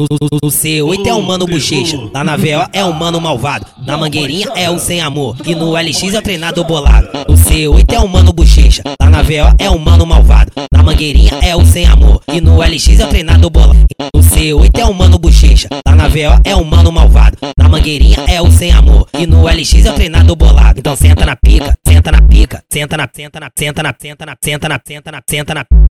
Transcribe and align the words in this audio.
O 0.00 0.46
C8 0.46 1.08
é 1.08 1.12
o 1.12 1.20
mano 1.20 1.44
bochecha, 1.44 1.98
lá 2.14 2.22
na 2.22 2.36
VO 2.36 2.70
é 2.72 2.84
o 2.84 2.94
mano 2.94 3.20
malvado, 3.20 3.66
na 3.84 3.96
mangueirinha 3.96 4.46
é 4.54 4.70
o 4.70 4.78
sem 4.78 5.00
amor, 5.00 5.36
e 5.44 5.56
no 5.56 5.72
LX 5.72 6.14
é 6.14 6.18
o 6.20 6.22
treinador 6.22 6.64
bolado. 6.64 7.08
O 7.26 7.32
C8 7.32 7.92
é 7.92 7.98
o 7.98 8.06
mano 8.06 8.32
bochecha, 8.32 8.80
lá 9.02 9.10
na 9.10 9.22
VO 9.22 9.56
é 9.58 9.68
o 9.68 9.76
mano 9.76 10.06
malvado, 10.06 10.52
na 10.72 10.84
mangueirinha 10.84 11.32
é 11.42 11.56
o 11.56 11.66
sem 11.66 11.84
amor, 11.84 12.22
e 12.32 12.40
no 12.40 12.58
LX 12.58 13.00
é 13.00 13.06
o 13.06 13.08
treinador 13.08 13.50
bolado. 13.50 13.86
O 14.14 14.20
C8 14.20 14.78
é 14.78 14.84
o 14.84 14.94
mano 14.94 15.18
bochecha, 15.18 15.68
lá 15.84 15.96
na 15.96 16.06
VO 16.06 16.40
é 16.44 16.54
o 16.54 16.64
mano 16.64 16.92
malvado, 16.92 17.36
na 17.58 17.68
mangueirinha 17.68 18.18
é 18.28 18.40
o 18.40 18.52
sem 18.52 18.70
amor, 18.70 19.08
e 19.18 19.26
no 19.26 19.48
LX 19.48 19.84
é 19.84 19.90
o 19.90 19.94
treinador 19.94 20.36
bolado. 20.36 20.78
Então 20.78 20.94
senta 20.94 21.26
na 21.26 21.34
pica, 21.34 21.74
senta 21.84 22.12
na 22.12 22.22
pica, 22.22 22.62
senta 22.70 22.96
na, 22.96 23.08
senta 23.12 23.40
na, 23.40 23.50
senta 23.52 23.82
na, 23.82 23.94
senta 24.00 24.26
na, 24.26 24.36
senta 24.40 24.68
na, 24.68 24.80
senta 24.86 25.10
na, 25.10 25.22
senta 25.28 25.54
na. 25.54 25.87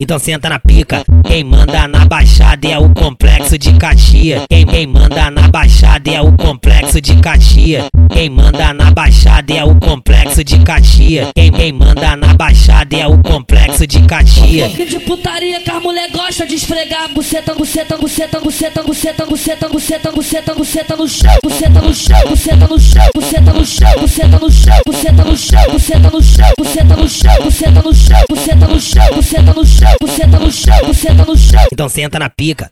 Então 0.00 0.18
senta 0.18 0.48
na 0.48 0.58
pica. 0.58 1.04
Quem 1.26 1.44
manda 1.44 1.86
na 1.86 2.06
baixada 2.06 2.66
é 2.66 2.78
o 2.78 2.88
complexo 2.88 3.58
de 3.58 3.74
Caxias. 3.74 4.42
Quem, 4.48 4.64
quem 4.64 4.86
manda 4.86 5.30
na 5.30 5.46
baixada 5.48 6.10
é 6.10 6.18
o 6.22 6.32
complexo 6.32 7.02
de 7.02 7.16
Caxias. 7.16 7.84
Quem 8.10 8.30
manda 8.30 8.72
na 8.72 8.90
baixada 8.92 9.52
é 9.52 9.62
o 9.62 9.74
complexo 9.74 10.42
de 10.42 10.58
Caxias. 10.60 11.28
Quem, 11.34 11.52
quem 11.52 11.72
manda 11.74 12.16
na 12.16 12.32
baixada 12.32 12.96
é 12.96 13.06
o 13.06 13.18
complexo 13.18 13.86
de 13.86 14.00
Caxias. 14.06 14.72
Que 14.72 14.86
de 14.86 15.00
putaria 15.00 15.60
que 15.60 15.70
as 15.70 15.82
mulher 15.82 16.10
gosta 16.10 16.46
de 16.46 16.54
esfregar 16.54 17.12
buceta, 17.12 17.54
buceta, 17.54 17.98
buceta, 17.98 18.38
buceta, 18.38 18.82
buceta, 18.82 19.26
buceta, 19.26 19.68
buceta, 19.68 20.10
buceta, 20.10 20.54
buceta 20.54 20.96
no 20.96 21.08
chão, 21.08 21.38
buceta 21.42 21.80
no 21.82 21.94
chão, 21.94 22.16
buceta 22.26 22.66
no 22.66 22.78
chão, 22.80 23.10
buceta 23.14 23.52
no 23.52 23.66
chão, 23.66 23.92
buceta 24.00 24.38
no 24.38 24.50
chão, 24.50 24.82
buceta 24.86 25.24
no 25.24 25.36
chão, 25.36 25.36
buceta 25.36 25.36
no 25.36 25.36
chão, 25.36 25.72
buceta 25.72 26.10
no 26.10 26.22
chão, 26.22 26.52
buceta 26.58 26.89
no 27.10 27.16
chão, 27.16 27.34
buceta 27.42 27.82
no 27.82 27.94
chão, 27.94 28.24
buceta 28.28 28.66
no 28.66 28.80
chão 28.80 29.96
buceta 30.00 30.38
no 30.38 30.52
chão, 30.52 30.86
buceta 30.86 31.24
no 31.24 31.36
chão. 31.36 31.66
Então 31.72 31.88
senta 31.88 32.18
na 32.18 32.30
pica. 32.30 32.70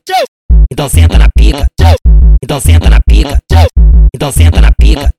Então 0.70 0.88
senta 0.88 1.19
na 1.19 1.29
pica. 1.29 1.66
Então 2.43 2.60
senta 2.60 2.88
na 2.88 3.01
pica. 3.01 3.38
Então 4.15 4.30
senta 4.30 4.60
na 4.60 4.71
pica. 4.73 5.10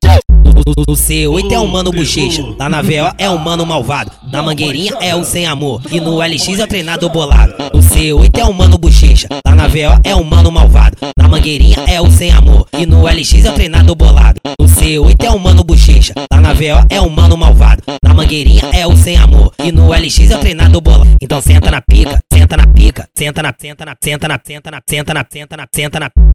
O 0.78 0.94
C8 0.94 1.52
é 1.52 1.60
o 1.60 1.68
mano 1.68 1.92
bochecha, 1.92 2.44
lá 2.60 2.70
na 2.70 2.82
VO 2.82 3.14
é 3.18 3.30
o 3.30 3.40
mano 3.40 3.66
malvado, 3.66 4.12
na 4.32 4.44
mangueirinha 4.44 4.94
é 5.02 5.16
o 5.16 5.24
sem 5.24 5.48
amor, 5.48 5.82
e 5.92 6.00
no 6.00 6.20
LX 6.20 6.60
é 6.60 6.64
o 6.64 6.68
treinador 6.68 7.10
bolado. 7.10 7.54
O 7.74 7.80
C8 7.80 8.38
é 8.38 8.46
o 8.46 8.54
mano 8.54 8.78
bochecha, 8.78 9.28
lá 9.46 9.56
na 9.56 9.68
VO 9.68 10.00
é 10.04 10.16
o 10.16 10.24
mano 10.24 10.52
malvado, 10.52 10.98
na 11.18 11.28
mangueirinha 11.28 11.78
é 11.88 12.00
o 12.00 12.12
sem 12.12 12.32
amor, 12.32 12.68
e 12.78 12.86
no 12.86 13.04
LX 13.04 13.46
é 13.46 13.50
o 13.50 13.54
treinador 13.54 13.96
bolado. 13.96 14.40
O 14.60 14.66
C8 14.66 15.24
é 15.24 15.32
o 15.32 15.40
mano 15.40 15.64
bochecha, 15.64 16.14
lá 16.32 16.40
na 16.40 16.54
VO 16.54 16.86
é 16.90 17.02
o 17.02 17.10
mano 17.10 17.36
malvado, 17.36 17.82
na 18.04 18.14
mangueirinha 18.14 18.64
é 18.72 18.86
o 18.86 18.96
sem 18.96 19.18
amor, 19.18 19.52
e 19.64 19.72
no 19.72 19.90
LX 19.90 20.32
é 20.32 20.36
o 20.36 20.40
treinador 20.40 20.82
bolado. 20.82 21.10
Então 21.22 21.42
senta 21.42 21.72
na 21.72 21.82
pica, 21.82 22.20
senta 22.32 22.56
na 22.58 22.68
pica, 22.68 23.10
senta 23.16 23.42
na, 23.42 23.54
senta 23.58 23.86
na, 23.86 23.96
senta 24.02 24.28
na, 24.28 24.40
senta 24.44 24.72
na, 24.72 24.82
senta 24.88 25.14
na, 25.14 25.26
senta 25.30 25.58
na, 25.58 25.68
senta 25.74 26.00
na. 26.00 26.29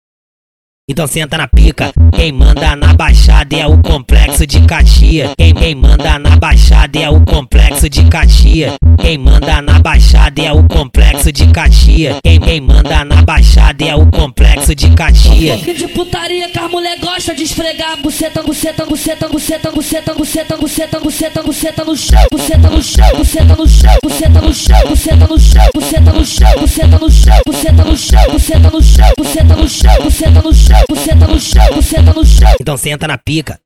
Então 0.86 1.06
senta 1.06 1.38
na 1.38 1.48
pica. 1.48 1.94
Quem 2.14 2.30
manda 2.30 2.76
na 2.76 2.92
baixada 2.92 3.56
é 3.56 3.66
o 3.66 3.78
complexo 3.78 4.46
de 4.46 4.60
Caxias. 4.66 5.30
Quem, 5.38 5.54
quem 5.54 5.74
manda 5.74 6.18
na 6.18 6.36
baixada 6.36 6.98
é 6.98 7.08
o 7.08 7.22
complexo 7.22 7.88
de 7.88 8.04
Caxias. 8.04 8.74
Quem 9.00 9.16
manda 9.16 9.62
na 9.62 9.78
baixada 9.78 10.42
é 10.42 10.52
o 10.52 10.62
complexo 10.64 11.32
de 11.32 11.46
Caxias. 11.46 12.16
Quem, 12.22 12.38
quem 12.38 12.60
manda 12.60 13.02
na 13.02 13.22
baixada 13.22 13.82
é 13.82 13.94
o 13.94 14.04
complexo 14.10 14.74
de 14.74 14.90
Caxias. 14.90 15.62
Que 15.62 15.72
de 15.72 15.88
putaria 15.88 16.50
que 16.50 16.58
as 16.58 16.70
mulher 16.70 16.98
gosta 17.00 17.34
de 17.34 17.44
esfregar 17.44 18.02
buceta, 18.02 18.42
buceta, 18.42 18.84
buceta, 18.84 19.26
buceta, 19.26 19.72
buceta, 19.72 20.12
buceta, 20.12 20.54
buceta, 20.54 21.00
buceta, 21.00 21.42
buceta 21.42 21.84
no 21.84 21.96
chão, 21.96 22.28
buceta 22.30 22.68
no 22.68 22.82
chão, 22.82 23.08
buceta 23.16 23.56
no 23.56 23.66
chão, 23.66 23.98
buceta 24.02 24.40
no 24.42 24.54
chão, 24.54 24.80
buceta 24.84 25.26
no 25.28 25.38
chão, 25.38 25.70
buceta 25.74 26.12
no 26.12 26.28
chão, 26.28 26.52
buceta 26.62 26.98
no 26.98 27.08
chão, 27.08 27.42
buceta 27.46 27.84
no 27.84 27.96
chão, 27.96 28.20
buceta 28.30 28.70
no 28.70 28.82
chão, 28.82 29.12
buceta 29.16 29.56
no 29.56 29.68
chão, 29.68 30.04
buceta 30.04 30.42
no 30.42 30.54
chão 30.54 30.73
chão, 30.73 30.73
buceta 30.88 31.26
no 31.26 31.40
chão, 31.40 31.66
buceta 31.74 32.12
no 32.12 32.24
chão. 32.24 32.54
Então 32.60 32.76
senta 32.76 33.06
na 33.06 33.18
pica. 33.18 33.60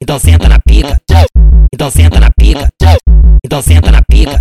Então 0.00 0.18
senta 0.18 0.48
na 0.48 0.58
pica. 0.58 1.00
Então 1.72 1.90
senta 1.90 2.20
na 2.20 2.30
pica. 2.30 2.68
Então 3.44 3.62
senta 3.62 3.90
na 3.90 4.02
pica. 4.02 4.40